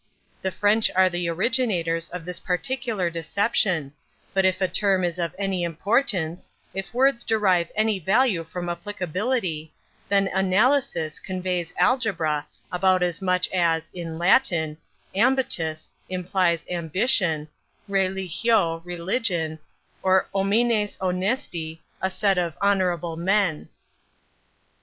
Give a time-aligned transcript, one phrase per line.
[0.41, 3.93] The French are the originators of this particular deception;
[4.33, 11.19] but if a term is of any importance—if words derive any value from applicability—then 'analysis'
[11.19, 14.75] conveys 'algebra' about as much as, in Latin,
[15.15, 17.47] 'ambitus' implies 'ambition,'
[17.87, 19.59] 'religio' 'religion,'
[20.01, 23.69] or 'homines honesti' a set of honorable men."